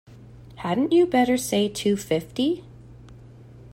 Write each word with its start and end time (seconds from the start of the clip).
Hadn't 0.55 0.93
you 0.93 1.05
better 1.05 1.37
say 1.37 1.69
two 1.69 1.95
fifty? 1.95 2.63